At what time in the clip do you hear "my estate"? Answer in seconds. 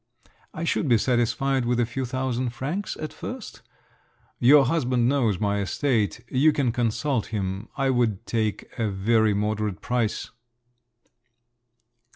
5.39-6.21